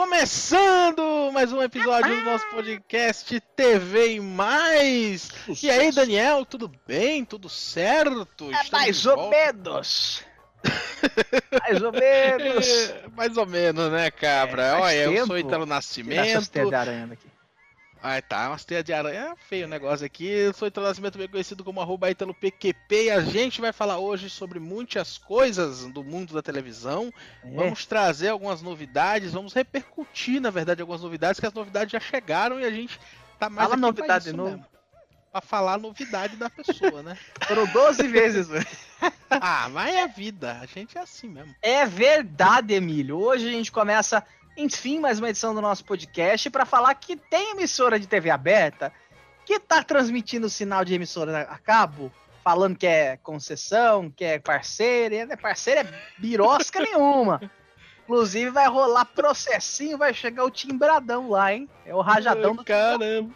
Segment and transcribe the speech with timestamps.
[0.00, 5.28] Começando mais um episódio do nosso podcast TV e Mais.
[5.62, 7.22] E aí, Daniel, tudo bem?
[7.22, 8.50] Tudo certo?
[8.50, 10.24] É mais ou menos.
[11.60, 12.94] mais ou menos.
[13.14, 14.62] Mais ou menos, né, cabra?
[14.62, 15.26] É, Olha, eu tempo.
[15.26, 16.18] sou Italo Tirar Nascimento.
[16.18, 17.26] essas aranha daqui.
[18.02, 19.32] Ah, tá, umas teias de aranha.
[19.32, 20.26] É feio o negócio aqui.
[20.26, 23.04] Eu sou Italo Nascimento, bem conhecido como arroba Italo PQP.
[23.04, 27.12] E a gente vai falar hoje sobre muitas coisas do mundo da televisão.
[27.44, 27.54] É.
[27.54, 32.58] Vamos trazer algumas novidades, vamos repercutir, na verdade, algumas novidades, que as novidades já chegaram
[32.58, 32.98] e a gente
[33.38, 34.50] tá mais Fala aqui pra novidade isso de novo.
[34.50, 34.66] mesmo.
[35.30, 37.16] Pra falar a novidade da pessoa, né?
[37.46, 38.66] Foram 12 vezes, velho.
[39.30, 41.54] Ah, mas é a vida, a gente é assim mesmo.
[41.62, 43.18] É verdade, Emílio.
[43.18, 44.24] Hoje a gente começa,
[44.60, 48.92] enfim, mais uma edição do nosso podcast para falar que tem emissora de TV aberta
[49.46, 52.12] que tá transmitindo sinal de emissora a cabo,
[52.44, 57.40] falando que é concessão, que é parceira, e é parceira, é birosca nenhuma.
[58.04, 61.68] Inclusive vai rolar processinho, vai chegar o timbradão lá, hein?
[61.86, 63.34] É o rajadão do Caramba.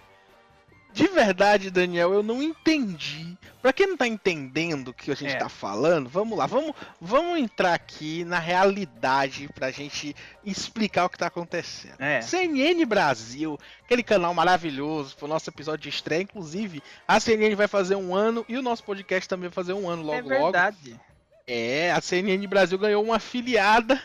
[0.95, 3.37] De verdade, Daniel, eu não entendi.
[3.61, 5.39] Pra quem não tá entendendo o que a gente É.
[5.39, 11.19] tá falando, vamos lá, vamos, vamos entrar aqui na realidade pra gente explicar o que
[11.19, 11.97] tá acontecendo.
[11.99, 12.21] É.
[12.21, 16.23] CNN Brasil, aquele canal maravilhoso pro nosso episódio de estreia.
[16.23, 19.89] Inclusive, a CNN vai fazer um ano e o nosso podcast também vai fazer um
[19.91, 20.53] ano logo é logo.
[20.53, 21.01] verdade.
[21.47, 24.01] É, a CNN Brasil ganhou uma afiliada,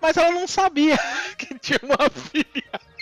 [0.00, 0.98] mas ela não sabia
[1.38, 2.93] que tinha uma afiliada.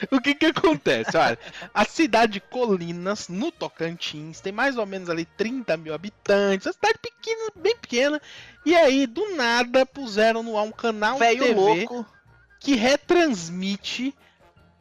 [0.10, 1.16] O que que acontece?
[1.16, 1.38] Olha,
[1.74, 6.72] a cidade de Colinas, no Tocantins, tem mais ou menos ali 30 mil habitantes, uma
[6.72, 8.20] cidade pequena, bem pequena,
[8.64, 12.06] e aí, do nada, puseram no ar um canal de TV louco.
[12.60, 14.14] que retransmite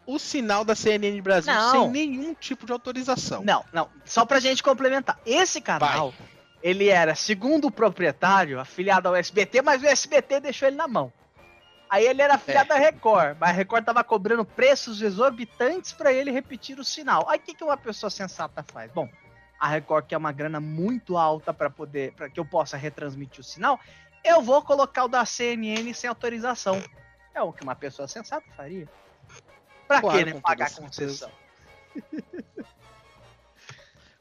[0.05, 1.71] o sinal da CNN Brasil Não.
[1.71, 3.43] sem nenhum tipo de autorização.
[3.43, 3.89] Não, não.
[4.05, 5.19] Só pra gente complementar.
[5.25, 6.13] Esse canal,
[6.63, 11.11] ele era, segundo o proprietário, afiliado ao SBT, mas o SBT deixou ele na mão.
[11.89, 16.31] Aí ele era afiliado à Record, mas a Record tava cobrando preços exorbitantes pra ele
[16.31, 17.25] repetir o sinal.
[17.29, 18.91] Aí o que, que uma pessoa sensata faz?
[18.91, 19.07] Bom,
[19.59, 23.43] a Record quer uma grana muito alta pra poder, para que eu possa retransmitir o
[23.43, 23.79] sinal.
[24.23, 26.81] Eu vou colocar o da CNN sem autorização.
[27.33, 28.87] É o que uma pessoa sensata faria.
[29.87, 31.31] Pra Claro, que né, pagar concessão?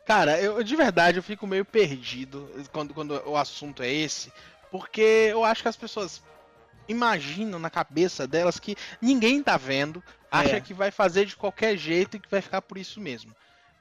[0.06, 4.32] Cara, eu de verdade eu fico meio perdido quando, quando o assunto é esse,
[4.70, 5.00] porque
[5.32, 6.22] eu acho que as pessoas
[6.88, 10.60] imaginam na cabeça delas que ninguém tá vendo, acha É.
[10.60, 13.34] que vai fazer de qualquer jeito e que vai ficar por isso mesmo.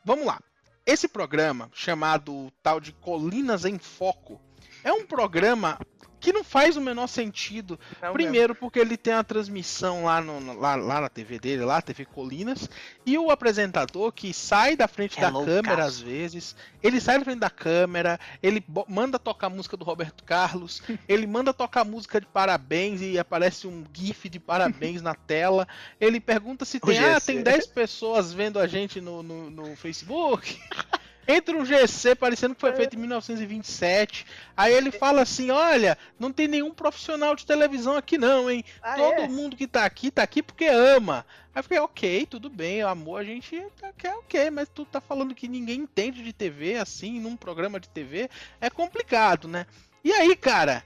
[0.04, 0.40] Vamos lá.
[0.86, 4.40] Esse programa, chamado tal de Colinas em Foco,
[4.84, 5.80] é um programa
[6.25, 10.59] que não faz o menor sentido Não Primeiro, porque ele tem a transmissão lá, no,
[10.59, 12.68] lá, lá na TV dele, lá, TV Colinas,
[13.06, 15.62] e o apresentador que sai da frente É da loucaço.
[15.62, 19.85] câmera às vezes, ele sai da frente da câmera, ele manda tocar a música do
[19.85, 25.14] Roberto Carlos, ele manda tocar música de parabéns e aparece um gif de parabéns na
[25.14, 25.68] tela,
[26.02, 30.59] ele pergunta se tem, ah, tem 10 pessoas vendo a gente no, no, no Facebook.
[31.28, 34.25] Entra um GC parecendo que foi feito em 1927.
[34.56, 38.63] Aí ele fala assim: Olha, não tem nenhum profissional de televisão aqui, não, hein?
[38.81, 39.28] Ah, Todo é?
[39.28, 41.25] mundo que tá aqui, tá aqui porque ama.
[41.53, 45.00] Aí eu fiquei, ok, tudo bem, amor, a gente tá, quer ok, mas tu tá
[45.00, 49.66] falando que ninguém entende de TV assim, num programa de TV, é complicado, né?
[50.03, 50.84] E aí, cara,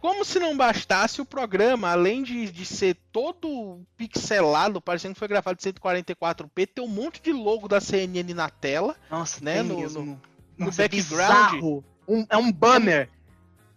[0.00, 5.28] como se não bastasse o programa, além de, de ser todo pixelado, parecendo que foi
[5.28, 9.78] gravado de 144p, tem um monte de logo da CNN na tela, Nossa, né, no-
[9.78, 10.20] mesmo.
[10.58, 11.50] no Nossa, é background.
[11.52, 11.84] bizarro.
[12.08, 13.08] Um- é um banner.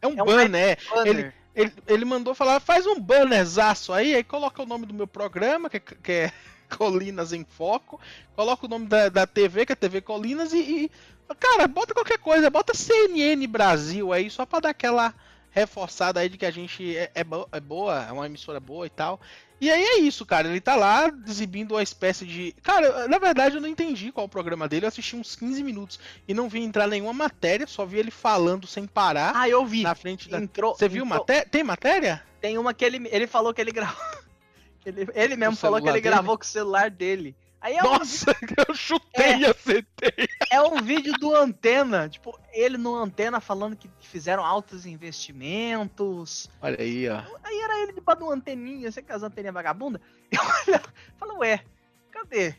[0.02, 0.96] é um É um banner, é.
[0.96, 1.34] banner.
[1.56, 5.70] Ele, ele mandou falar, faz um bannerzaço aí, aí coloca o nome do meu programa,
[5.70, 6.32] que, é- que é
[6.78, 8.00] Colinas em Foco,
[8.36, 10.92] coloca o nome da, da TV, que é TV Colinas, e, e-
[11.40, 15.14] Cara, bota qualquer coisa, bota CNN Brasil aí, só pra dar aquela
[15.54, 18.86] reforçada aí de que a gente é, é bo- é boa, é uma emissora boa
[18.86, 19.22] e tal.
[19.62, 22.54] E aí é isso, cara, ele tá lá exibindo uma espécie de.
[22.64, 26.00] Cara, na verdade eu não entendi qual o programa dele, eu assisti uns 15 minutos
[26.28, 29.84] e não vi entrar nenhuma matéria, só vi ele falando sem parar Ah, eu vi.
[29.84, 30.40] na frente da.
[30.42, 31.46] Entrou, Você viu entrou- matéria?
[31.50, 32.24] Tem matéria?
[32.42, 34.04] Tem uma que ele, ele falou que ele gravou.
[34.86, 36.14] ele, ele mesmo falou que ele dele?
[36.14, 37.34] gravou com o celular dele.
[37.64, 38.36] Aí é, um, Nossa,
[38.68, 40.28] eu chutei e acertei.
[40.52, 42.10] é um vídeo do Antena.
[42.10, 46.50] Tipo, ele no Antena falando que fizeram altos investimentos.
[46.62, 47.24] Olha aí, ó.
[47.42, 50.02] Aí era ele debaixo de uma anteninha, você com as anteninhas vagabunda.
[50.30, 51.64] Eu olhava, falo, ué,
[52.12, 52.54] cadê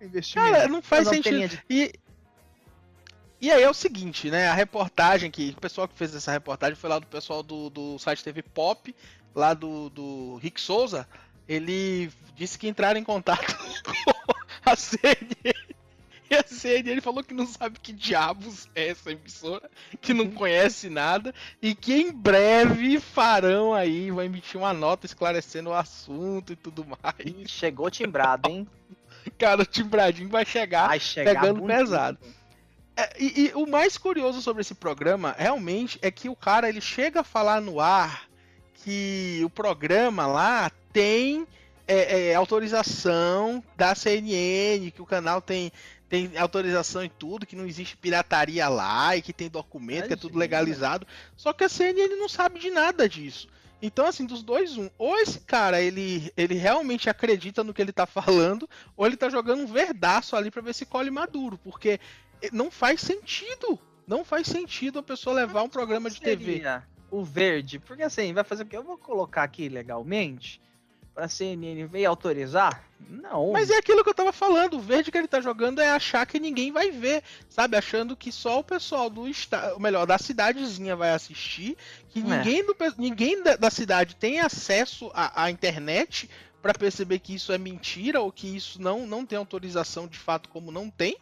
[0.00, 0.50] o investimento?
[0.50, 1.48] Cara, não faz sentido.
[1.50, 1.92] de- E,
[3.40, 4.48] e aí é o seguinte, né?
[4.48, 5.50] A reportagem que.
[5.56, 8.92] O pessoal que fez essa reportagem foi lá do pessoal do, do site TV Pop,
[9.32, 11.08] lá do, do Rick Souza.
[11.46, 13.46] Ele disse que entraram em contato
[14.04, 14.17] com
[14.72, 15.54] a CNN
[16.30, 19.70] E a CNN falou que não sabe que diabos é essa emissora,
[20.00, 25.70] que não conhece nada e que em breve farão aí, vai emitir uma nota esclarecendo
[25.70, 27.50] o assunto e tudo mais.
[27.50, 28.68] Chegou timbrado, hein?
[29.38, 32.18] Cara, o timbradinho vai chegar, vai chegar pegando pesado.
[32.96, 36.80] É, e, e, o mais curioso sobre esse programa, realmente, é que o cara ele
[36.80, 38.28] chega a falar no ar
[38.74, 41.46] que o programa lá tem
[41.88, 45.72] é, é, autorização da CNN, que o canal tem,
[46.06, 50.16] tem autorização em tudo, que não existe pirataria lá e que tem documento, que é
[50.16, 51.06] tudo legalizado.
[51.34, 53.48] Só que a CNN não sabe de nada disso.
[53.80, 54.90] Então, assim, dos dois, um.
[54.98, 59.30] Ou esse cara, ele, ele realmente acredita no que ele tá falando, ou ele tá
[59.30, 61.56] jogando um verdaço ali pra ver se colhe maduro.
[61.58, 61.98] Porque
[62.52, 63.78] não faz sentido.
[64.06, 66.62] Não faz sentido a pessoa levar um programa de TV.
[67.10, 68.76] O verde, porque assim, vai fazer o quê?
[68.76, 70.60] Eu vou colocar aqui legalmente
[71.18, 72.84] pra CNN veio autorizar?
[73.10, 73.50] Não.
[73.50, 76.24] Mas é aquilo que eu tava falando, o verde que ele tá jogando é achar
[76.24, 77.76] que ninguém vai ver, sabe?
[77.76, 81.76] Achando que só o pessoal do estado, melhor, da cidadezinha vai assistir,
[82.10, 82.22] que é.
[82.22, 86.30] ninguém, do, ninguém da, da, cidade tem acesso à, à internet
[86.62, 90.48] para perceber que isso é mentira ou que isso não, não tem autorização de fato
[90.48, 91.16] como não tem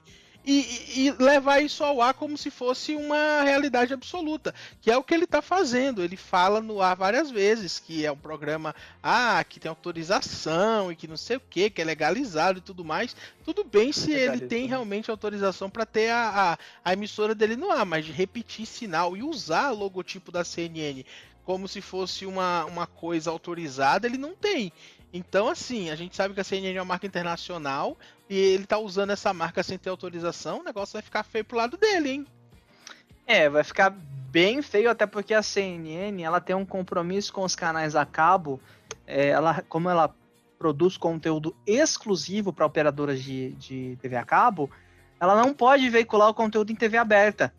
[0.46, 5.02] e, e, levar isso ao ar como se fosse uma realidade absoluta, que é o
[5.02, 6.04] que ele está fazendo.
[6.04, 8.72] Ele fala no ar várias vezes que é um programa
[9.02, 12.84] ah, que tem autorização e que não sei o que, que é legalizado e tudo
[12.84, 13.16] mais.
[13.44, 17.72] Tudo bem se ele tem realmente autorização para ter a, a, a emissora dele no
[17.72, 21.04] ar, mas de repetir sinal e usar o logotipo da CNN
[21.46, 24.72] como se fosse uma, uma coisa autorizada, ele não tem.
[25.16, 27.96] Então, assim, a gente sabe que a CNN é uma marca internacional
[28.28, 31.56] e ele tá usando essa marca sem ter autorização, o negócio vai ficar feio pro
[31.56, 32.26] lado dele, hein?
[33.26, 37.56] É, vai ficar bem feio, até porque a CNN ela tem um compromisso com os
[37.56, 38.60] canais a cabo.
[39.06, 40.14] É, ela, como ela
[40.58, 44.70] produz conteúdo exclusivo para operadoras de, de TV a cabo,
[45.18, 47.52] ela não pode veicular o conteúdo em TV aberta.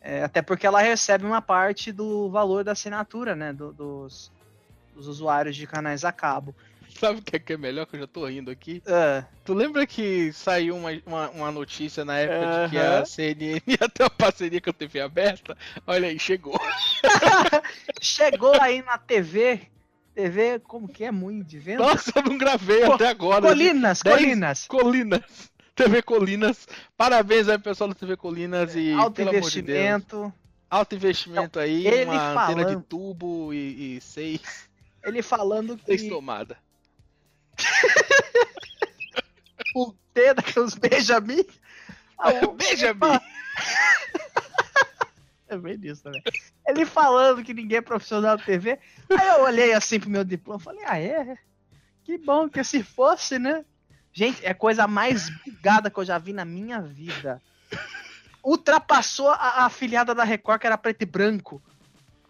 [0.00, 3.52] É, até porque ela recebe uma parte do valor da assinatura, né?
[3.52, 4.32] Do, dos,
[4.94, 6.54] dos usuários de canais a cabo.
[7.00, 7.86] Sabe o que é, que é melhor?
[7.86, 8.82] Que eu já tô rindo aqui.
[8.86, 9.24] Uh.
[9.44, 12.64] Tu lembra que saiu uma, uma, uma notícia na época uh -huh.
[12.64, 15.56] de que a CNN ia ter uma parceria com a TV aberta?
[15.86, 16.58] Olha aí, chegou.
[18.00, 19.60] chegou aí na TV.
[20.14, 21.10] TV, como que é?
[21.10, 21.82] Muito de vento?
[21.82, 23.42] Nossa, eu não gravei Co até agora.
[23.42, 24.66] Colinas, Colinas.
[24.66, 25.50] Colinas.
[25.74, 26.66] TV Colinas.
[26.96, 28.74] Parabéns aí, pessoal da TV Colinas.
[28.74, 30.32] E, Alto investimento.
[30.34, 32.60] De Alto investimento então, aí, uma falando...
[32.60, 34.70] antena de tubo e, e seis.
[35.04, 35.84] Ele falando que.
[35.84, 36.56] Seis tomada
[39.74, 41.44] o T daqueles Benjamin.
[42.18, 43.20] Ah, o Benjamin!
[45.48, 46.22] É bem isso também.
[46.66, 48.80] Ele falando que ninguém é profissional da TV.
[49.08, 51.38] Aí eu olhei assim pro meu diploma e falei, ah, é?
[52.02, 53.64] Que bom que se fosse, né?
[54.12, 57.40] Gente, é a coisa mais bugada que eu já vi na minha vida.
[58.42, 61.62] Ultrapassou a, a afiliada da Record, que era preto e branco.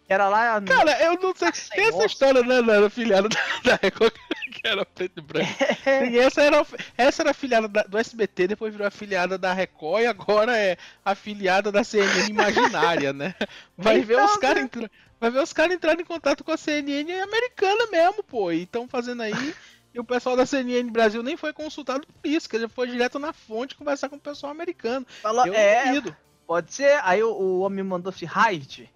[0.07, 0.59] Era lá.
[0.59, 0.67] No...
[0.67, 1.51] Cara, eu não sei.
[1.71, 3.29] Tem essa história, né, da afiliada
[3.63, 4.13] da Record
[4.57, 5.49] que era preto e branco.
[6.11, 6.65] E essa era,
[6.97, 11.71] essa era afiliada da, do SBT, depois virou afiliada da Record e agora é afiliada
[11.71, 13.35] da CNN imaginária, né?
[13.77, 14.63] Vai então, ver os caras né?
[14.63, 14.91] entrando.
[15.19, 18.51] Vai ver os caras entrando em contato com a CNN americana mesmo, pô.
[18.51, 19.55] E estão fazendo aí.
[19.93, 23.17] E o pessoal da CNN Brasil nem foi consultado por isso, que já foi direto
[23.17, 25.05] na fonte conversar com o pessoal americano.
[25.21, 26.03] Fala, eu é,
[26.45, 26.99] Pode ser.
[27.03, 28.89] Aí o, o homem mandou se hide.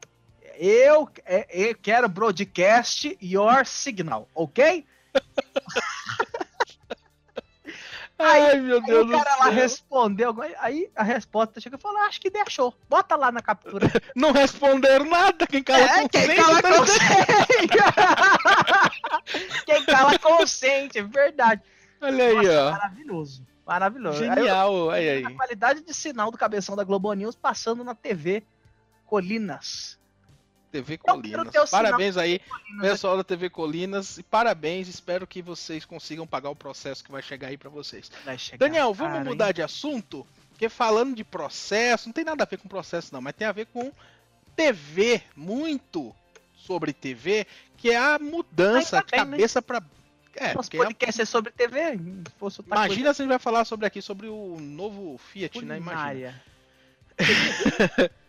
[0.58, 4.86] Eu, é, eu quero broadcast your signal, ok?
[8.24, 11.98] Ai, aí, meu Deus aí o cara lá respondeu, aí a resposta chegou e falou,
[11.98, 13.88] ah, acho que deixou, bota lá na captura.
[14.16, 16.28] Não responderam nada, quem cala é, consente.
[16.28, 17.02] Quem cala tá consente.
[19.66, 21.64] quem cala consente, é verdade.
[22.00, 22.72] Olha aí, Nossa, ó.
[22.72, 24.20] Maravilhoso, maravilhoso.
[24.20, 28.44] Genial, aí, aí, A qualidade de sinal do cabeção da Globo News passando na TV
[29.08, 30.00] Colinas.
[30.72, 31.70] TV Colinas.
[31.70, 34.18] Parabéns aí, Colinas, pessoal da TV Colinas.
[34.18, 38.10] E parabéns, espero que vocês consigam pagar o processo que vai chegar aí para vocês.
[38.38, 39.54] Chegar, Daniel, vamos cara, mudar hein?
[39.54, 40.26] de assunto?
[40.52, 43.52] Porque falando de processo, não tem nada a ver com processo não, mas tem a
[43.52, 43.92] ver com
[44.56, 46.16] TV, muito
[46.56, 47.46] sobre TV,
[47.78, 49.18] que é a mudança de né?
[49.18, 49.64] cabeça né?
[49.66, 49.84] para
[50.36, 51.80] é, Nosso podcast é, é sobre TV.
[51.94, 52.28] Imagina
[52.70, 53.14] coisa...
[53.14, 56.32] se a gente vai falar sobre aqui sobre o novo Fiat, Culinária.
[56.32, 56.42] né?
[57.20, 58.12] Imagina.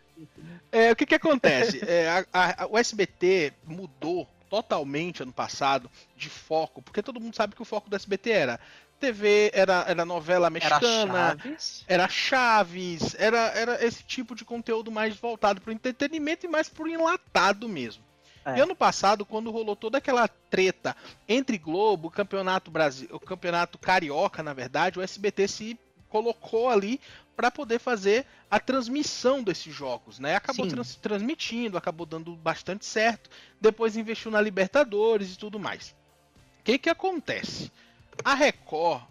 [0.71, 1.81] É, o que que acontece?
[1.87, 7.54] É, a, a, o SBT mudou totalmente ano passado de foco, porque todo mundo sabe
[7.54, 8.61] que o foco do SBT era
[9.00, 14.92] TV, era, era novela mexicana, era Chaves, era, Chaves era, era esse tipo de conteúdo
[14.92, 18.04] mais voltado para o entretenimento e mais para o enlatado mesmo.
[18.45, 18.59] É.
[18.59, 20.97] E ano passado, quando rolou toda aquela treta
[21.28, 25.78] entre Globo, Campeonato Brasil, o Campeonato Carioca, na verdade, o SBT se
[26.09, 27.00] colocou ali
[27.36, 30.36] para poder fazer a transmissão desses jogos, né?
[30.36, 33.30] Acabou trans transmitindo, acabou dando bastante certo.
[33.60, 35.94] Depois investiu na Libertadores e tudo mais.
[36.60, 37.72] O que que acontece?
[38.24, 39.02] A Record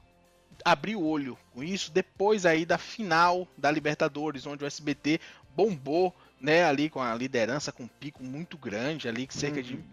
[0.63, 5.19] abriu o olho com isso depois aí da final da Libertadores, onde o SBT
[5.55, 9.63] bombou, né, ali com a liderança com um pico muito grande ali, que cerca uhum.
[9.63, 9.83] de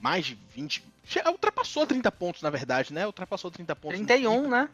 [0.00, 0.84] mais de 20,
[1.26, 3.06] ultrapassou 30 pontos na verdade, né?
[3.06, 3.98] Ultrapassou 30 pontos.
[3.98, 4.68] 31, né?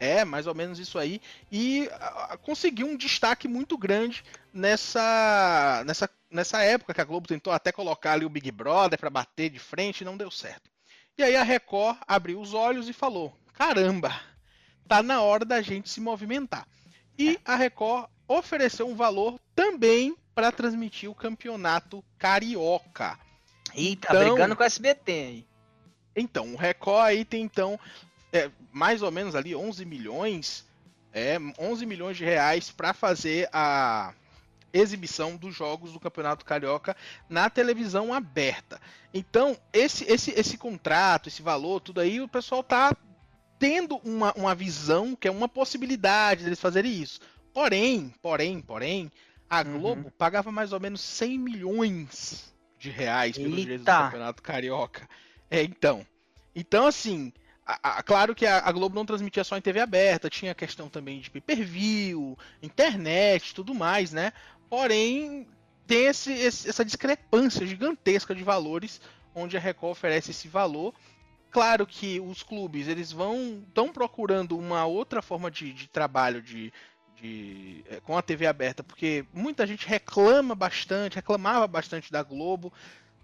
[0.00, 1.20] É, mais ou menos isso aí.
[1.52, 7.28] E a, a, conseguiu um destaque muito grande nessa, nessa, nessa época que a Globo
[7.28, 10.70] tentou até colocar ali o Big Brother para bater de frente e não deu certo.
[11.18, 14.18] E aí a Record abriu os olhos e falou: caramba,
[14.88, 16.66] tá na hora da gente se movimentar.
[17.18, 23.18] E a Record ofereceu um valor também para transmitir o campeonato carioca.
[23.74, 25.46] Eita, então, brigando com o SBT aí.
[26.16, 27.78] Então, o Record aí tem então
[28.32, 30.66] é, mais ou menos ali 11 milhões,
[31.12, 34.14] é, 11 milhões de reais para fazer a
[34.72, 36.96] exibição dos jogos do Campeonato Carioca
[37.28, 38.80] na televisão aberta.
[39.12, 42.96] Então, esse, esse, esse contrato, esse valor, tudo aí, o pessoal tá
[43.58, 47.20] tendo uma, uma visão que é uma possibilidade deles fazerem isso.
[47.52, 49.10] Porém, porém, porém,
[49.48, 49.78] a uhum.
[49.78, 50.12] Globo uhum.
[50.16, 55.08] pagava mais ou menos 100 milhões de reais pelos direitos do Campeonato Carioca.
[55.50, 56.06] É, então.
[56.54, 57.32] Então, assim,
[57.82, 61.20] a, a, claro que a, Globo não transmitia só em TV aberta, tinha questão também
[61.20, 64.32] de pay-per-view, internet, tudo mais, né?
[64.68, 65.46] Porém,
[65.86, 69.00] tem esse, esse, essa discrepância gigantesca de valores,
[69.34, 70.94] onde a Record oferece esse valor.
[71.50, 76.72] Claro que os clubes eles vão estão procurando uma outra forma de, de trabalho de,
[77.20, 82.72] de, é, com a TV aberta, porque muita gente reclama bastante, reclamava bastante da Globo,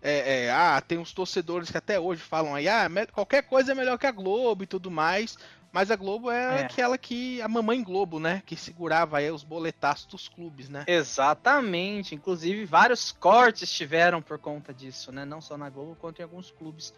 [0.03, 3.75] é, é, ah, tem uns torcedores que até hoje falam aí, ah, qualquer coisa é
[3.75, 5.37] melhor que a Globo e tudo mais.
[5.73, 7.43] Mas a Globo é, é, aquela que.
[7.43, 8.43] A mamãe Globo, né?
[8.47, 10.85] Que segurava aí os boletaços dos clubes, né?
[10.87, 12.15] Exatamente.
[12.15, 15.27] Inclusive, vários cortes tiveram por conta disso, né?
[15.27, 16.95] Não só na Globo, quanto em alguns clubes.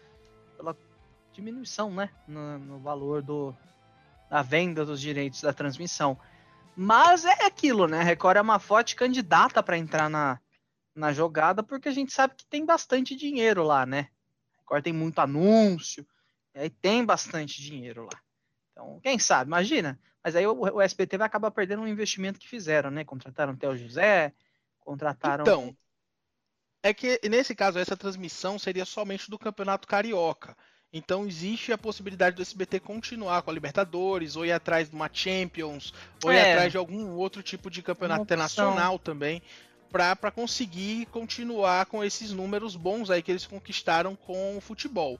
[0.55, 0.77] Pela
[1.33, 2.09] diminuição, né?
[2.25, 3.53] No, no valor do,
[4.29, 6.17] da venda dos direitos da transmissão.
[6.73, 7.99] Mas é aquilo, né?
[7.99, 10.39] A Record é uma forte candidata para entrar na,
[10.95, 14.09] na jogada, porque a gente sabe que tem bastante dinheiro lá, né?
[14.65, 16.05] Agora tem muito anúncio,
[16.53, 18.21] e aí tem bastante dinheiro lá.
[18.71, 19.99] Então, quem sabe, imagina.
[20.23, 23.03] Mas aí o, o SBT vai acabar perdendo um investimento que fizeram, né?
[23.03, 24.33] Contrataram o José,
[24.79, 25.43] contrataram.
[25.43, 25.77] Então,
[26.83, 30.55] é que nesse caso essa transmissão seria somente do Campeonato Carioca.
[30.91, 35.09] Então existe a possibilidade do SBT continuar com a Libertadores, ou ir atrás de uma
[35.11, 35.93] Champions,
[36.23, 39.41] ou é, ir atrás de algum outro tipo de campeonato internacional também
[39.91, 45.19] para conseguir continuar com esses números bons aí que eles conquistaram com o futebol.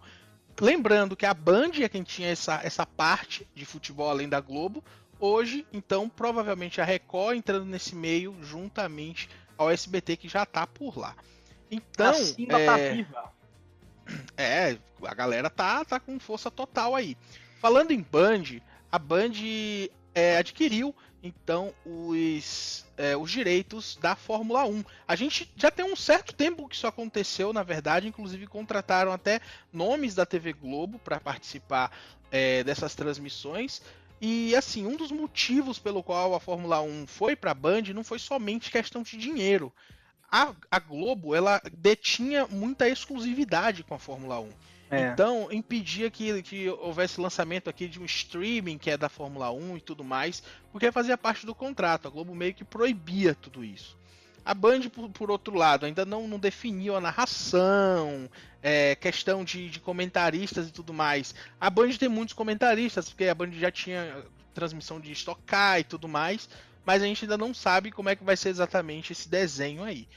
[0.60, 4.84] Lembrando que a Band é quem tinha essa, essa parte de futebol além da Globo.
[5.20, 10.98] Hoje, então, provavelmente a Record entrando nesse meio juntamente ao SBT que já tá por
[10.98, 11.16] lá.
[11.70, 12.66] Então, assim, é...
[12.66, 13.32] tá viva.
[14.36, 17.16] É, a galera tá, tá com força total aí.
[17.62, 18.60] Falando em Band,
[18.92, 19.34] a Band
[20.14, 24.84] é, adquiriu então os, é, os direitos da Fórmula 1.
[25.08, 29.42] A gente já tem um certo tempo que isso aconteceu, na verdade, inclusive contrataram até
[29.72, 31.92] nomes da TV Globo para participar
[32.32, 33.82] é, dessas transmissões.
[34.22, 38.04] E assim, um dos motivos pelo qual a Fórmula 1 foi para a Band não
[38.04, 39.74] foi somente questão de dinheiro.
[40.32, 44.50] A, a Globo ela detinha muita exclusividade com a Fórmula 1.
[44.92, 45.10] É.
[45.10, 49.78] Então, impedia que, que houvesse lançamento aqui de um streaming que é da Fórmula 1
[49.78, 50.42] e tudo mais,
[50.72, 52.08] porque fazia parte do contrato.
[52.08, 53.98] A Globo meio que proibia tudo isso.
[54.44, 58.28] A Band, por, por outro lado, ainda não, não definiu a narração,
[58.64, 61.36] é, questão de, de, comentaristas e tudo mais.
[61.62, 64.24] A Band tem muitos comentaristas, porque a Band já tinha
[64.56, 66.50] transmissão de estocar e tudo mais,
[66.84, 70.08] mas a gente ainda não sabe como é que vai ser exatamente esse desenho aí.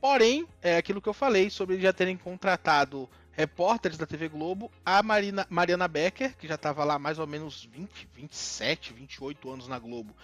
[0.00, 3.08] Porém, é aquilo que eu falei sobre já terem contratado
[3.40, 7.64] repórteres da TV Globo, a Marina, Mariana Becker, que já estava lá mais ou menos
[7.72, 10.14] 20, 27, 28 anos na Globo,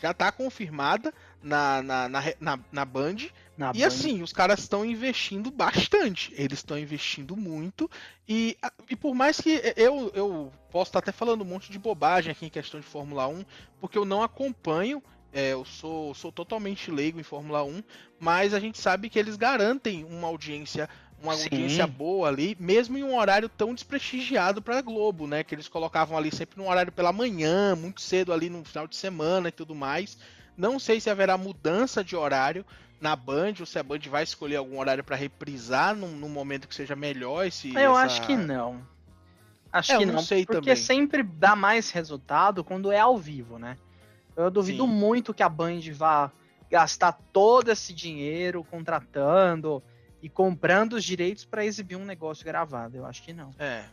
[0.00, 3.16] já está confirmada na, na, na, na, na Band.
[3.56, 3.86] Na e Band.
[3.86, 6.34] assim, os caras estão investindo bastante.
[6.36, 7.88] Eles estão investindo muito.
[8.28, 8.56] E,
[8.90, 12.44] e por mais que eu, eu posso estar até falando um monte de bobagem aqui
[12.44, 13.44] em questão de Fórmula 1,
[13.80, 15.02] porque eu não acompanho.
[15.32, 17.82] É, eu sou, sou totalmente leigo em Fórmula 1,
[18.20, 20.88] mas a gente sabe que eles garantem uma audiência
[21.22, 21.44] uma Sim.
[21.44, 25.42] audiência boa ali, mesmo em um horário tão desprestigiado para Globo, né?
[25.42, 28.96] Que eles colocavam ali sempre no horário pela manhã, muito cedo ali no final de
[28.96, 30.18] semana e tudo mais.
[30.56, 32.64] Não sei se haverá mudança de horário
[33.00, 36.68] na Band ou se a Band vai escolher algum horário para reprisar num, num, momento
[36.68, 37.74] que seja melhor esse.
[37.74, 38.00] Eu essa...
[38.00, 38.80] acho que não.
[39.72, 40.76] Acho é, que não, não sei porque também.
[40.76, 43.76] sempre dá mais resultado quando é ao vivo, né?
[44.36, 44.90] Eu duvido Sim.
[44.90, 46.30] muito que a Band vá
[46.70, 49.82] gastar todo esse dinheiro contratando
[50.24, 52.96] e comprando os direitos para exibir um negócio gravado.
[52.96, 53.50] Eu acho que não.
[53.58, 53.84] É.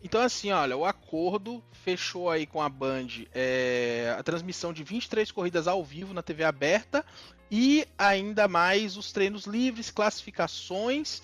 [0.00, 5.32] Então, assim, olha, o acordo fechou aí com a Band é, a transmissão de 23
[5.32, 7.04] corridas ao vivo na TV aberta
[7.50, 11.20] e ainda mais os treinos livres, classificações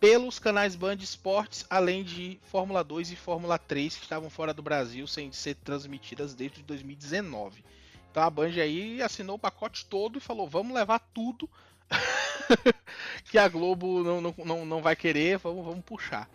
[0.00, 4.62] pelos canais Band Esportes, além de Fórmula 2 e Fórmula 3 que estavam fora do
[4.62, 7.62] Brasil sem ser transmitidas desde 2019.
[8.10, 11.46] Então a Band aí assinou o pacote todo e falou: vamos levar tudo
[13.24, 16.28] que a Globo não, não, não, vai querer, vamos, vamos puxar.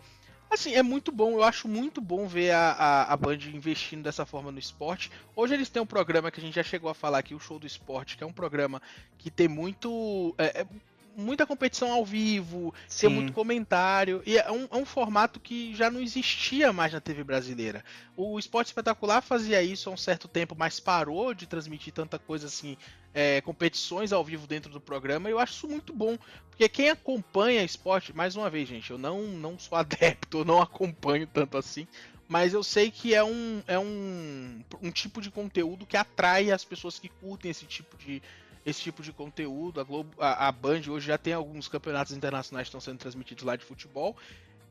[0.50, 4.26] Assim, é muito bom, eu acho muito bom ver a, a, a, Band investindo dessa
[4.26, 5.10] forma no esporte.
[5.34, 7.58] Hoje eles têm um programa que a gente já chegou a falar aqui, o Show
[7.58, 8.82] do Esporte, que é um programa
[9.18, 10.36] que tem muito.
[10.38, 10.68] É, é
[11.16, 13.10] muita competição ao vivo, Sim.
[13.10, 14.22] muito comentário.
[14.26, 17.84] E é um, é um, formato que já não existia mais na TV brasileira.
[18.16, 22.48] O Esporte Espetacular fazia isso há um certo tempo, mas parou de transmitir tanta coisa
[22.48, 22.78] assim,
[23.14, 25.30] é, competições ao vivo dentro do programa.
[25.30, 26.18] E eu acho isso muito bom,
[26.50, 30.62] porque quem acompanha esporte, mais uma vez, gente, eu não, não sou adepto, eu não
[30.62, 31.88] acompanho tanto assim.
[32.28, 36.64] Mas eu sei que é um, é um, um tipo de conteúdo que atrai as
[36.64, 38.24] pessoas que curtem esse tipo de,
[38.66, 39.80] esse tipo de conteúdo.
[39.80, 43.44] A Globo, a, a Band hoje já tem alguns campeonatos internacionais que estão sendo transmitidos
[43.44, 44.16] lá de futebol.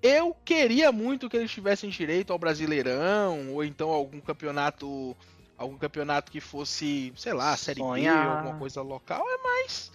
[0.03, 5.17] Eu queria muito que eles tivessem direito ao Brasileirão ou então algum campeonato,
[5.59, 8.25] algum campeonato que fosse, sei lá, Série Sonhar.
[8.25, 9.93] B, alguma coisa local, é mais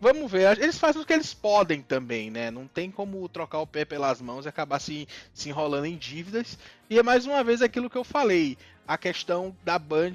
[0.00, 2.50] Vamos ver, eles fazem o que eles podem também, né?
[2.50, 6.58] Não tem como trocar o pé pelas mãos e acabar se, se enrolando em dívidas.
[6.90, 10.12] E é mais uma vez aquilo que eu falei a questão da Band,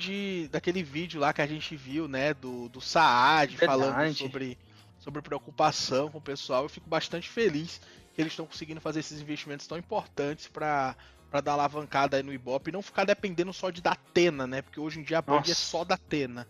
[0.52, 3.66] daquele vídeo lá que a gente viu, né, do, do Saad Verdade.
[3.66, 4.58] falando sobre,
[5.00, 6.64] sobre preocupação com o pessoal.
[6.64, 7.82] Eu fico bastante feliz
[8.14, 10.96] que eles estão conseguindo fazer esses investimentos tão importantes para
[11.32, 14.62] para dar alavancada aí no Ibope e não ficar dependendo só de Datena, né?
[14.62, 15.52] Porque hoje em dia a Band é Nossa.
[15.52, 16.46] é só Datena.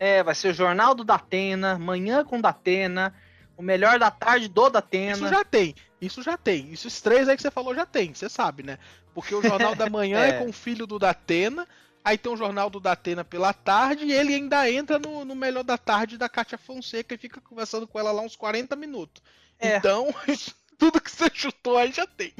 [0.00, 3.14] É, vai ser o Jornal do Datena, Manhã com Datena,
[3.54, 5.12] o melhor da tarde do Datena.
[5.12, 6.72] Isso já tem, isso já tem.
[6.72, 8.78] Esses três aí que você falou já tem, você sabe, né?
[9.12, 10.28] Porque o Jornal da Manhã é.
[10.30, 10.32] é.
[10.38, 11.68] com o filho do Datena,
[12.02, 15.62] aí tem o Jornal do Datena pela tarde, e ele ainda entra no, no melhor
[15.62, 19.22] da tarde da Cátia Fonseca e fica conversando com ela lá uns 40 minutos.
[19.58, 19.76] É.
[19.76, 20.14] Então,
[20.78, 22.32] tudo que você chutou aí já tem.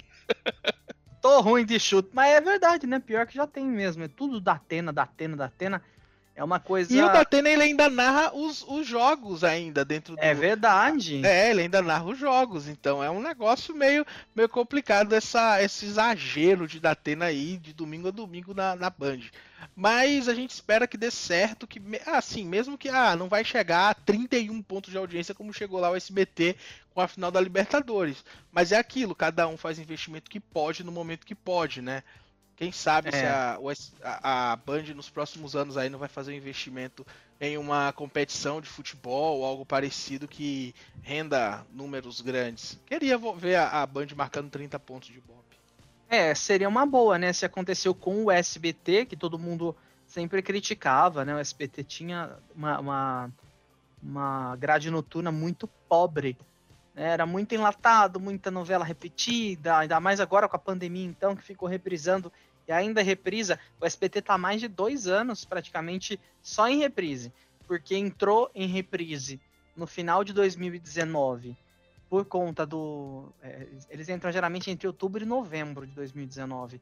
[1.20, 2.98] Tô ruim de chute, mas é verdade, né?
[2.98, 4.02] Pior que já tem mesmo.
[4.02, 5.82] É tudo Datena, Datena, Datena.
[6.40, 6.90] É uma coisa.
[6.90, 10.22] E o Datena ele ainda narra os, os jogos ainda dentro do.
[10.22, 11.20] É verdade.
[11.22, 12.66] É, ele ainda narra os jogos.
[12.66, 18.08] Então é um negócio meio, meio complicado essa, esse exagero de Datena aí de domingo
[18.08, 19.20] a domingo na, na Band.
[19.76, 23.90] Mas a gente espera que dê certo, que assim, mesmo que ah, não vai chegar
[23.90, 26.56] a 31 pontos de audiência como chegou lá o SBT
[26.94, 28.24] com a final da Libertadores.
[28.50, 32.02] Mas é aquilo, cada um faz investimento que pode no momento que pode, né?
[32.60, 33.12] Quem sabe é.
[33.12, 33.58] se a,
[34.04, 37.06] a, a, Band nos próximos anos aí não vai fazer um investimento
[37.40, 42.78] em uma competição de futebol ou algo parecido que renda números grandes.
[42.84, 45.42] Queria ver a, a Band marcando 30 pontos de Bob.
[46.06, 47.32] É, seria uma boa, né?
[47.32, 49.74] Se aconteceu com o SBT, que todo mundo
[50.06, 51.34] sempre criticava, né?
[51.34, 53.30] O SBT tinha uma, uma,
[54.02, 56.36] uma grade noturna muito pobre.
[56.94, 57.08] Né?
[57.08, 61.66] Era muito enlatado, muita novela repetida, ainda mais agora com a pandemia, então, que ficou
[61.66, 62.30] reprisando
[62.70, 67.32] e ainda reprisa, o SBT tá mais de dois anos praticamente só em reprise,
[67.66, 69.40] porque entrou em reprise
[69.74, 71.56] no final de 2019
[72.08, 73.32] por conta do.
[73.42, 76.80] É, eles entram geralmente entre outubro e novembro de 2019.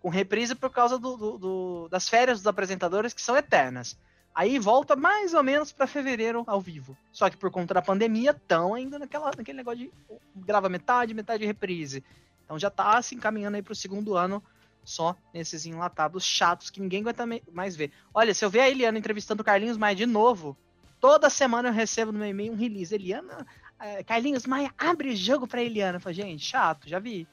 [0.00, 3.96] Com reprise por causa do, do, do, das férias dos apresentadores, que são eternas.
[4.34, 6.96] Aí volta mais ou menos para fevereiro ao vivo.
[7.12, 9.92] Só que por conta da pandemia, estão ainda naquela, naquele negócio de
[10.34, 12.02] grava metade, metade reprise.
[12.44, 14.42] Então já tá se encaminhando aí pro segundo ano
[14.88, 17.92] só nesses enlatados chatos que ninguém aguenta mais ver.
[18.12, 20.56] Olha, se eu ver a Eliana entrevistando o Carlinhos Maia de novo,
[20.98, 22.94] toda semana eu recebo no meu e-mail um release.
[22.94, 23.46] Eliana,
[23.78, 25.98] é, Carlinhos Maia, abre jogo pra Eliana.
[25.98, 27.28] Eu falo, gente, chato, já vi.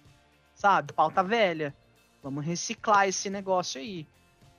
[0.54, 1.74] Sabe, pauta velha.
[2.22, 4.06] Vamos reciclar esse negócio aí.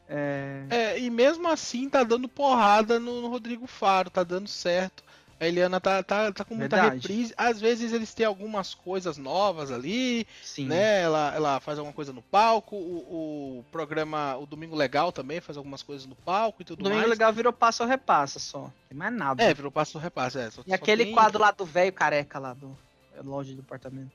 [0.08, 0.66] É...
[0.70, 5.04] é, e mesmo assim tá dando porrada no, no Rodrigo Faro, tá dando certo.
[5.38, 7.08] A Eliana tá, tá, tá com muita Verdade.
[7.08, 7.34] reprise.
[7.36, 10.66] Às vezes eles têm algumas coisas novas ali, Sim.
[10.66, 11.02] né?
[11.02, 12.74] Ela, ela faz alguma coisa no palco.
[12.74, 16.94] O, o, programa, o Domingo Legal também faz algumas coisas no palco e tudo Domingo
[16.94, 17.04] mais.
[17.04, 18.72] Domingo Legal virou passo ou repassa só.
[18.88, 19.42] Tem mais nada.
[19.42, 20.50] É, virou passo ou repassa, é.
[20.50, 21.14] Só, e aquele tem...
[21.14, 22.76] quadro lá do velho careca lá do
[23.22, 24.12] loja do apartamento.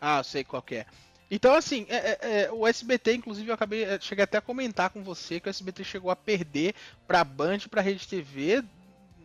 [0.00, 0.84] Ah, eu sei qual é.
[1.30, 4.90] Então, assim, é, é, é, o SBT, inclusive, eu acabei, é, cheguei até a comentar
[4.90, 6.74] com você que o SBT chegou a perder
[7.06, 8.64] pra Band, pra Rede TV,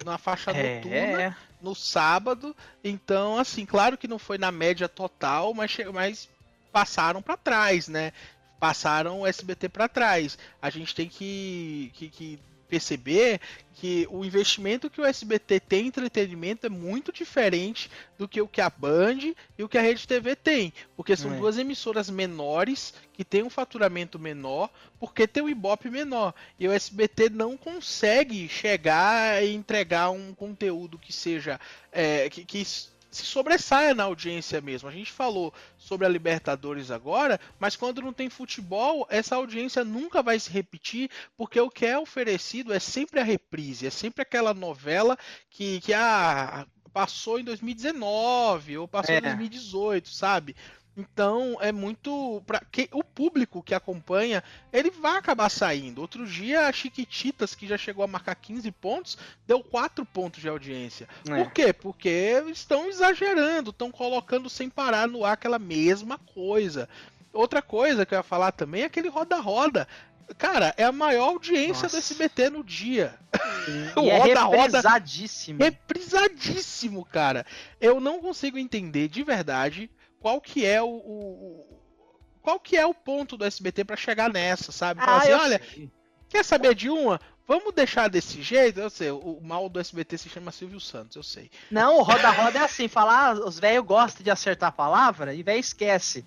[0.04, 0.76] na faixa é.
[0.76, 2.56] noturna no sábado.
[2.84, 6.30] Então, assim, claro que não foi na média total, mas, mas
[6.72, 8.12] passaram para trás, né?
[8.60, 10.38] Passaram o SBT para trás.
[10.62, 12.40] A gente tem que, que, que
[12.74, 13.40] perceber
[13.76, 18.48] que o investimento que o SBT tem em entretenimento é muito diferente do que o
[18.48, 20.74] que a Band e o que a Rede TV tem.
[20.96, 21.38] Porque são é.
[21.38, 26.34] duas emissoras menores que têm um faturamento menor, porque tem um Ibope menor.
[26.60, 31.60] E o SBT não consegue chegar e entregar um conteúdo que seja.
[31.92, 32.66] É, que, que
[33.14, 34.90] se sobressaia na audiência mesmo.
[34.90, 40.22] A gente falou sobre a Libertadores agora, mas quando não tem futebol, essa audiência nunca
[40.22, 44.54] vai se repetir, porque o que é oferecido é sempre a reprise, é sempre aquela
[44.54, 45.18] novela
[45.50, 49.18] que, que ah, passou em 2019 ou passou é.
[49.18, 50.56] em 2018, sabe?
[50.96, 56.02] Então é muito para que o público que acompanha, ele vai acabar saindo.
[56.02, 60.48] Outro dia a Chiquititas, que já chegou a marcar 15 pontos, deu 4 pontos de
[60.48, 61.08] audiência.
[61.28, 61.36] É.
[61.36, 61.74] Por quê?
[61.74, 66.88] Porque estão exagerando, estão colocando sem parar no ar aquela mesma coisa.
[67.34, 69.88] Outra coisa que eu ia falar também é aquele roda-roda.
[70.38, 71.90] Cara, é a maior audiência Nossa.
[71.90, 73.16] do SBT no dia.
[73.98, 75.60] o e é roda, é reprisadíssimo.
[75.60, 77.46] Roda, reprisadíssimo, cara.
[77.82, 79.90] Eu não consigo entender de verdade
[80.24, 81.82] qual que é o, o
[82.42, 85.02] qual que é o ponto do SBT para chegar nessa, sabe?
[85.04, 85.92] Ah, assim, olha, sei.
[86.30, 87.20] quer saber de uma?
[87.46, 88.80] Vamos deixar desse jeito?
[88.80, 91.52] Eu sei, o mal do SBT se chama Silvio Santos, eu sei.
[91.70, 95.34] Não, o Roda Roda é assim, falar, ah, os velhos gostam de acertar a palavra
[95.34, 96.26] e velho esquece.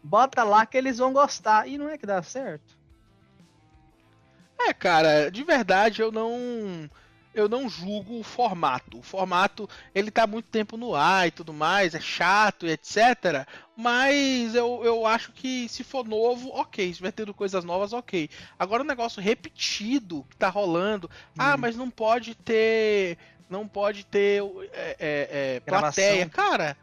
[0.00, 1.66] Bota lá que eles vão gostar.
[1.66, 2.78] E não é que dá certo.
[4.56, 6.88] É, cara, de verdade eu não
[7.34, 8.98] eu não julgo o formato.
[8.98, 13.46] O formato, ele tá muito tempo no ar e tudo mais, é chato e etc.
[13.76, 16.84] Mas eu, eu acho que se for novo, ok.
[16.84, 18.28] Se estiver tendo coisas novas, ok.
[18.58, 21.10] Agora o negócio repetido que tá rolando.
[21.30, 21.36] Hum.
[21.38, 23.18] Ah, mas não pode ter.
[23.48, 24.42] Não pode ter
[24.72, 26.28] é, é, é, plateia.
[26.28, 26.76] Cara,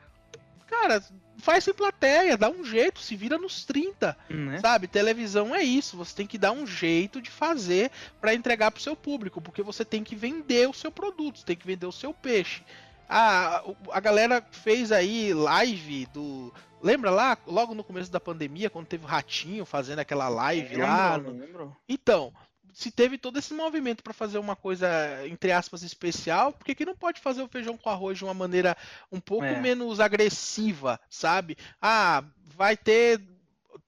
[0.67, 1.03] cara,
[1.39, 4.15] faz sem plateia, dá um jeito, se vira nos 30.
[4.30, 4.60] Hum, né?
[4.60, 4.88] Sabe?
[4.88, 8.95] Televisão é isso, você tem que dar um jeito de fazer para entregar pro seu
[8.95, 12.13] público, porque você tem que vender o seu produto, você tem que vender o seu
[12.13, 12.63] peixe.
[13.08, 16.54] A, a galera fez aí live do.
[16.82, 20.82] Lembra lá, logo no começo da pandemia, quando teve o Ratinho fazendo aquela live lembro,
[20.82, 21.17] lá?
[21.17, 21.32] No...
[21.32, 21.78] Lembro.
[21.89, 22.32] Então,
[22.79, 24.87] se teve todo esse movimento para fazer uma coisa,
[25.27, 28.77] entre aspas, especial, por que, não pode fazer o feijão com arroz de uma maneira
[29.11, 29.59] um pouco é.
[29.59, 31.57] menos agressiva, sabe?
[31.81, 32.23] Ah,
[32.55, 33.19] vai ter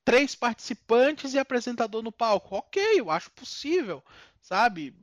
[0.04, 2.54] três participantes e apresentador no palco.
[2.54, 4.04] Ok, eu acho possível,
[4.42, 4.94] sabe?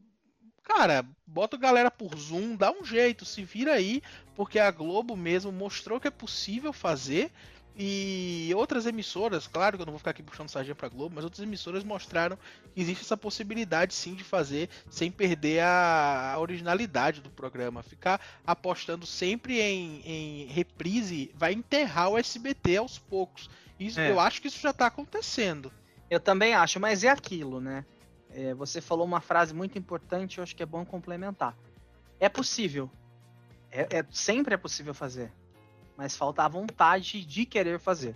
[0.63, 4.03] Cara, bota a galera por Zoom, dá um jeito, se vira aí,
[4.35, 7.33] porque a Globo mesmo mostrou que é possível fazer
[7.81, 11.23] e outras emissoras, claro que eu não vou ficar aqui puxando sardinha pra Globo, mas
[11.23, 12.37] outras emissoras mostraram
[12.75, 17.81] que existe essa possibilidade sim de fazer sem perder a, originalidade do programa.
[17.85, 23.49] Ficar apostando sempre em, em reprise vai enterrar o SBT aos poucos.
[23.79, 24.11] Isso, é.
[24.11, 25.71] Eu acho que isso já tá acontecendo.
[26.11, 27.85] Eu também acho, mas é aquilo, né?
[28.31, 31.57] É, você falou uma frase muito importante, eu acho que é bom complementar.
[32.19, 32.91] É possível.
[33.71, 35.31] É, é sempre é possível fazer
[35.99, 38.15] mas falta a vontade de querer fazer.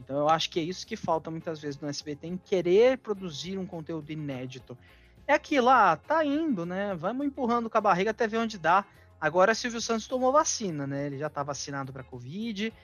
[0.00, 3.56] Então eu acho que é isso que falta muitas vezes no SBT, em querer produzir
[3.56, 4.76] um conteúdo inédito.
[5.24, 6.96] É aquilo, ah, tá indo, né?
[6.96, 8.84] Vamos empurrando com a barriga até ver onde dá.
[9.20, 11.06] Agora Silvio Santos tomou vacina, né?
[11.06, 12.74] Ele já tá vacinado para Covid.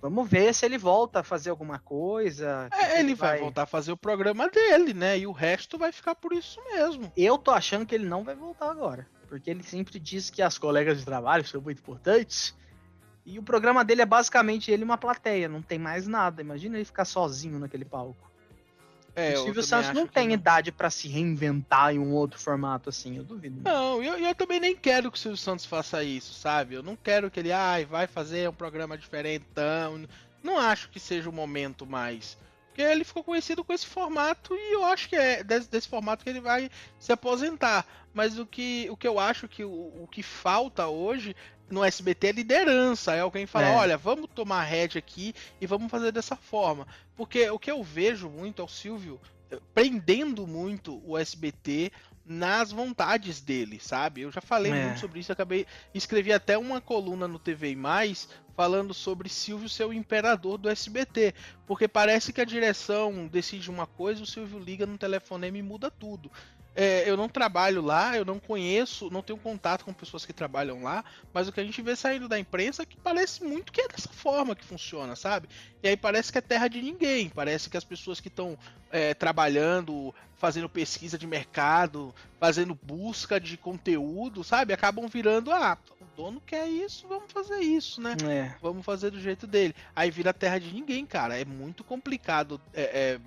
[0.00, 2.68] Vamos ver se ele volta a fazer alguma coisa.
[2.72, 3.30] É, ele vai...
[3.30, 3.40] vai...
[3.40, 5.18] voltar a fazer o programa dele, né?
[5.18, 7.12] E o resto vai ficar por isso mesmo.
[7.16, 9.04] Eu tô achando que ele não vai voltar agora.
[9.28, 12.54] Porque ele sempre diz que as colegas de trabalho são muito importantes.
[13.30, 16.42] E o programa dele é basicamente ele uma plateia, não tem mais nada.
[16.42, 18.28] Imagina ele ficar sozinho naquele palco.
[19.14, 20.34] É, o Silvio Santos não tem não.
[20.34, 23.60] idade para se reinventar em um outro formato assim, eu duvido.
[23.62, 26.74] Não, eu, eu também nem quero que o Silvio Santos faça isso, sabe?
[26.74, 30.04] Eu não quero que ele ai, vai fazer um programa diferentão.
[30.42, 32.36] Não acho que seja o momento mais.
[32.68, 36.24] Porque ele ficou conhecido com esse formato e eu acho que é desse, desse formato
[36.24, 37.86] que ele vai se aposentar.
[38.12, 41.36] Mas o que, o que eu acho que o, o que falta hoje
[41.70, 43.14] no SBT é liderança.
[43.14, 43.76] É alguém falar, é.
[43.76, 46.86] olha, vamos tomar a aqui e vamos fazer dessa forma.
[47.16, 51.92] Porque o que eu vejo muito é o Silvio eh, prendendo muito o SBT
[52.24, 54.20] nas vontades dele, sabe?
[54.20, 54.84] Eu já falei é.
[54.84, 59.84] muito sobre isso, acabei escrevi até uma coluna no TV Mais falando sobre Silvio ser
[59.84, 61.34] o imperador do SBT,
[61.66, 65.90] porque parece que a direção decide uma coisa, o Silvio liga no telefonema e muda
[65.90, 66.30] tudo.
[66.74, 70.82] É, eu não trabalho lá, eu não conheço, não tenho contato com pessoas que trabalham
[70.82, 73.80] lá, mas o que a gente vê saindo da imprensa é que parece muito que
[73.80, 75.48] é dessa forma que funciona, sabe?
[75.82, 78.56] E aí parece que é terra de ninguém, parece que as pessoas que estão
[78.90, 84.72] é, trabalhando, fazendo pesquisa de mercado, fazendo busca de conteúdo, sabe?
[84.72, 88.16] Acabam virando, ah, o dono quer isso, vamos fazer isso, né?
[88.24, 88.39] É.
[88.60, 89.74] Vamos fazer do jeito dele.
[89.94, 91.38] Aí vira terra de ninguém, cara.
[91.38, 92.60] É muito complicado.
[92.72, 93.20] É, é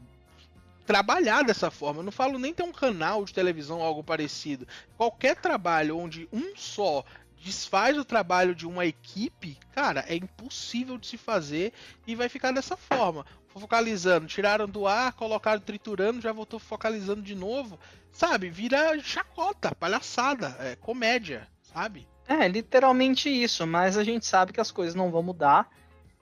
[0.85, 1.99] trabalhar dessa forma.
[1.99, 4.67] Eu não falo nem ter um canal de televisão ou algo parecido.
[4.97, 7.03] Qualquer trabalho onde um só
[7.43, 11.73] desfaz o trabalho de uma equipe, cara, é impossível de se fazer
[12.07, 13.25] e vai ficar dessa forma.
[13.49, 17.77] Focalizando, tiraram do ar, colocaram triturando, já voltou focalizando de novo.
[18.11, 22.07] Sabe, vira chacota, palhaçada, é comédia, sabe?
[22.27, 25.69] É, literalmente isso, mas a gente sabe que as coisas não vão mudar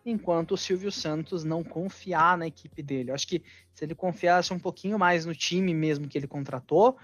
[0.06, 3.12] enquanto o Silvio Santos não confiar na equipe dele.
[3.12, 6.98] Eu acho que se ele confiasse um pouquinho mais no time mesmo que ele contratou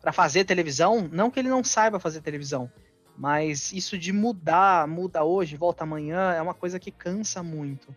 [0.00, 2.70] para fazer televisão, não que ele não saiba fazer televisão,
[3.16, 7.94] mas isso de mudar, muda hoje, volta amanhã, é uma coisa que cansa muito.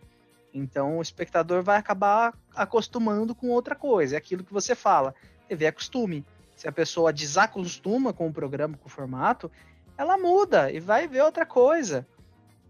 [0.54, 4.16] Então o espectador vai acabar acostumando com outra coisa.
[4.16, 5.14] É aquilo que você fala.
[5.48, 6.24] TV é costume.
[6.54, 9.50] Se a pessoa desacostuma com o programa, com o formato,
[9.96, 12.06] ela muda e vai ver outra coisa.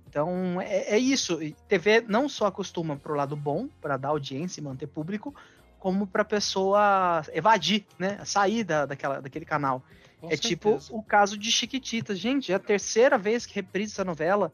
[0.08, 1.38] Então é, é isso.
[1.68, 5.34] TV não só acostuma para o lado bom, para dar audiência e manter público,
[5.78, 8.18] como para a pessoa evadir, né?
[8.24, 9.82] Sair da, daquela, daquele canal.
[10.20, 10.86] Com é tipo certeza.
[10.86, 12.18] tipo o caso de Chiquititas.
[12.18, 14.52] Gente, é a terceira vez que reprisa essa novela.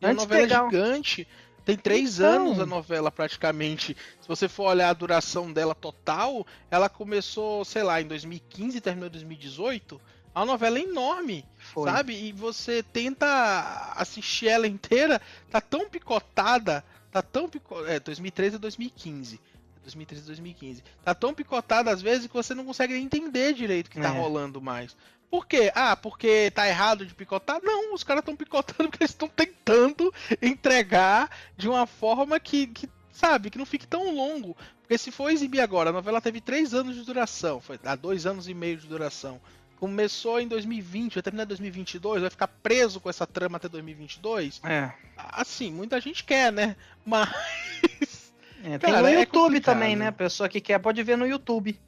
[0.00, 0.64] É uma novela pegar...
[0.64, 1.28] gigante.
[1.64, 2.46] Tem três então...
[2.46, 3.94] anos a novela, praticamente.
[4.20, 8.80] Se você for olhar a duração dela total, ela começou, sei lá, em 2015 e
[8.80, 10.00] terminou em 2018.
[10.38, 11.90] A novela é enorme, Foi.
[11.90, 12.14] sabe?
[12.14, 15.20] E você tenta assistir ela inteira,
[15.50, 17.92] tá tão picotada, tá tão picotada.
[17.92, 19.40] É, 2013 a 2015.
[19.82, 20.84] 2013 e 2015.
[21.02, 24.18] Tá tão picotada às vezes que você não consegue entender direito o que tá é.
[24.18, 24.96] rolando mais.
[25.28, 25.72] Por quê?
[25.74, 27.60] Ah, porque tá errado de picotar?
[27.62, 32.88] Não, os caras estão picotando porque eles estão tentando entregar de uma forma que, que,
[33.10, 34.56] sabe, que não fique tão longo.
[34.82, 38.24] Porque se for exibir agora, a novela teve três anos de duração, foi há dois
[38.24, 39.40] anos e meio de duração.
[39.78, 44.60] Começou em 2020, vai terminar em 2022, vai ficar preso com essa trama até 2022?
[44.64, 44.92] É.
[45.16, 46.76] Assim, muita gente quer, né?
[47.06, 47.28] Mas
[48.64, 50.08] é, tem Cara, no é YouTube também, né?
[50.08, 51.78] A pessoa que quer pode ver no YouTube.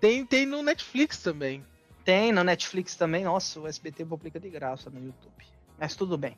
[0.00, 1.64] Tem, tem no Netflix também.
[2.04, 3.24] Tem no Netflix também.
[3.24, 5.46] Nossa, o SBT publica de graça no YouTube.
[5.78, 6.36] Mas tudo bem.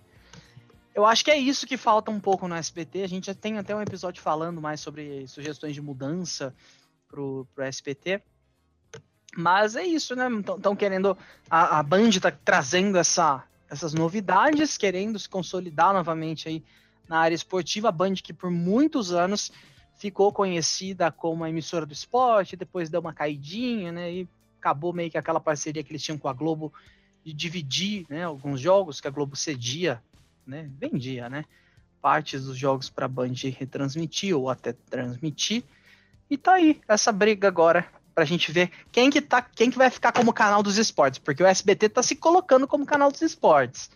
[0.95, 3.03] Eu acho que é isso que falta um pouco no SBT.
[3.03, 6.55] A gente já tem até um episódio falando mais sobre sugestões de mudança
[7.09, 8.23] pro, pro SBT.
[9.37, 10.29] Mas é isso, né?
[10.57, 11.17] Estão querendo.
[11.49, 16.65] A, a Band tá trazendo essa, essas novidades, querendo se consolidar novamente aí
[17.09, 17.89] na área esportiva.
[17.89, 19.53] A Band que por muitos anos
[19.97, 24.13] ficou conhecida como a emissora do esporte, depois deu uma caidinha, né?
[24.13, 26.73] E acabou meio que aquela parceria que eles tinham com a Globo
[27.25, 28.25] de dividir, né?
[28.25, 30.03] Alguns jogos que a Globo cedia,
[30.47, 30.69] né?
[30.79, 31.45] Vendia, né?
[32.03, 35.63] Partes dos jogos para a Band retransmitir ou até transmitir.
[36.29, 39.91] E tá aí essa briga agora pra gente ver quem que tá, quem que vai
[39.91, 43.91] ficar como canal dos esportes, porque o SBT tá se colocando como canal dos esportes.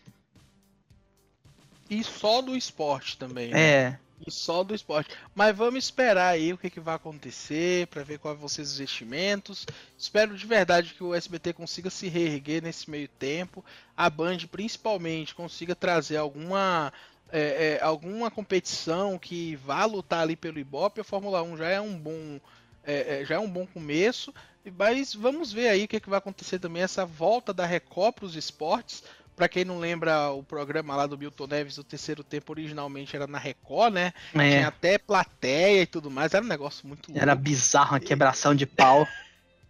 [1.89, 3.51] E só do esporte também.
[3.51, 3.61] Né?
[3.61, 3.99] É.
[4.27, 5.11] E só do esporte.
[5.35, 8.75] Mas vamos esperar aí o que, que vai acontecer, para ver quais vão ser os
[8.75, 9.67] investimentos.
[9.99, 13.65] Espero de verdade que o SBT consiga se reerguer nesse meio tempo.
[13.97, 16.93] A Band, principalmente, consiga trazer alguma,
[17.31, 21.01] é, é, alguma competição que vá lutar ali pelo Ibope.
[21.01, 22.41] A Fórmula 1 já é um bom,
[22.87, 24.35] é, é, já é um bom começo.
[24.79, 28.25] Mas vamos ver aí o que, que vai acontecer também, essa volta da Record para
[28.25, 29.03] os esportes
[29.37, 33.27] Pra quem não lembra, o programa lá do Milton Neves, o terceiro tempo originalmente era
[33.27, 34.13] na Record, né?
[34.33, 34.39] É.
[34.51, 37.21] Tinha até plateia e tudo mais, era um negócio muito louco.
[37.21, 39.09] Era bizarro, uma quebração de pau.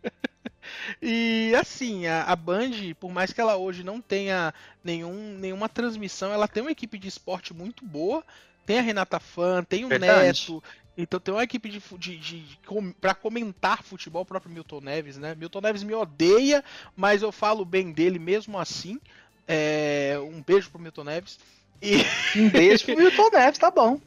[1.01, 6.31] e assim, a, a, Band, por mais que ela hoje não tenha nenhum, nenhuma transmissão,
[6.31, 8.23] ela tem uma equipe de esporte muito boa.
[8.67, 10.27] Tem a Renata Fã, tem o Verdade.
[10.27, 10.63] Neto,
[10.97, 12.59] então tem uma equipe de, de, de, de
[13.01, 15.35] para comentar futebol, o próprio Milton Neves, né?
[15.35, 16.63] Milton Neves me odeia,
[16.97, 19.01] mas eu falo bem dele mesmo assim.
[19.47, 21.39] É, um beijo pro Milton Neves.
[21.83, 22.05] E...
[22.37, 24.01] Um beijo pro Milton Neves, tá bom.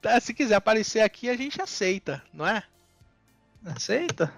[0.00, 2.62] Tá, se quiser aparecer aqui, a gente aceita, não é?
[3.64, 4.32] Aceita.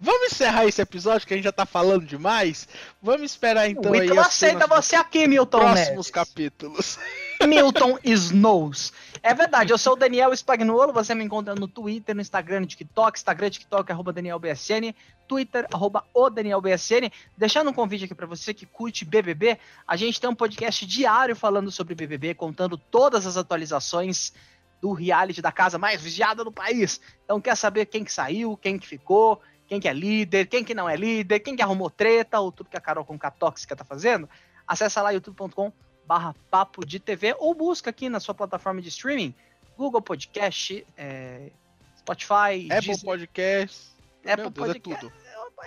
[0.00, 2.68] Vamos encerrar esse episódio que a gente já tá falando demais.
[3.00, 4.18] Vamos esperar então o aí.
[4.18, 6.10] aceita você aqui, Milton próximos Neves.
[6.10, 6.98] capítulos.
[7.46, 8.92] Milton Snows.
[9.22, 12.66] É verdade, eu sou o Daniel Spagnuolo, você me encontra no Twitter, no Instagram, no
[12.66, 14.94] TikTok, Instagram, TikTok, arroba DanielBSN,
[15.28, 17.10] Twitter, arroba o DanielBSN.
[17.36, 21.36] Deixando um convite aqui para você que curte BBB, a gente tem um podcast diário
[21.36, 24.32] falando sobre BBB, contando todas as atualizações
[24.80, 27.00] do reality da casa mais vigiada do país.
[27.24, 30.74] Então quer saber quem que saiu, quem que ficou, quem que é líder, quem que
[30.74, 33.84] não é líder, quem que arrumou treta, ou tudo que a Carol com tóxica tá
[33.84, 34.28] fazendo?
[34.66, 35.72] Acesse lá youtube.com
[36.06, 39.34] barra papo de TV ou busca aqui na sua plataforma de streaming
[39.76, 41.50] Google Podcast, é,
[41.98, 43.92] Spotify, Apple Disney, Podcast,
[44.24, 45.12] Apple Deus, Podcast, é tudo.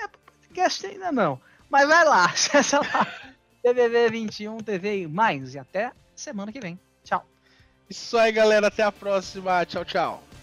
[0.04, 3.08] Apple Podcast ainda não, mas vai lá, acessa lá,
[3.64, 6.80] TVV 21 TV mais e até semana que vem.
[7.04, 7.26] Tchau.
[7.90, 9.66] Isso aí, galera, até a próxima.
[9.66, 10.35] Tchau, tchau.